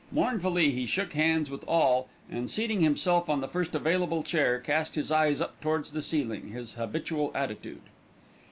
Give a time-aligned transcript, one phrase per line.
[0.11, 4.95] Mournfully he shook hands with all and, seating himself on the first available chair, cast
[4.95, 7.83] his eyes up towards the ceiling, his habitual attitude.